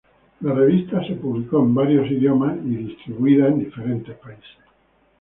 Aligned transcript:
La 0.39 0.51
revista 0.55 0.99
se 1.05 1.13
publicó 1.13 1.59
en 1.61 1.75
varios 1.75 2.09
idiomas 2.09 2.57
y 2.65 2.69
distribuida 2.75 3.49
en 3.49 3.71
varios 3.77 4.17
países. 4.17 4.57